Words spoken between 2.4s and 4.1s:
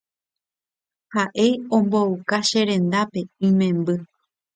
cherendápe imemby